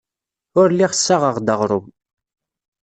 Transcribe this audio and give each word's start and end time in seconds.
Ur 0.59 0.67
lliɣ 0.73 0.91
ssaɣeɣ-d 0.95 1.47
aɣrum. 1.53 1.87